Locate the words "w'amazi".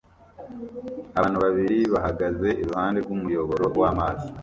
3.81-4.27